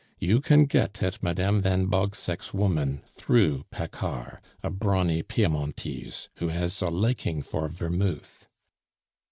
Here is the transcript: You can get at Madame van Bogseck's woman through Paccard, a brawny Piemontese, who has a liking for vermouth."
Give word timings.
You 0.17 0.41
can 0.41 0.65
get 0.65 1.03
at 1.03 1.21
Madame 1.21 1.61
van 1.61 1.85
Bogseck's 1.85 2.55
woman 2.55 3.03
through 3.05 3.65
Paccard, 3.71 4.39
a 4.63 4.71
brawny 4.71 5.21
Piemontese, 5.21 6.27
who 6.37 6.47
has 6.47 6.81
a 6.81 6.89
liking 6.89 7.43
for 7.43 7.67
vermouth." 7.67 8.47